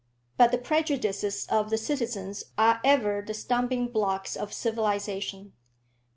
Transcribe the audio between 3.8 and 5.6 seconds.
blocks of civilisation."